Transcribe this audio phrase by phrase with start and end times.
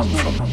[0.00, 0.49] come from.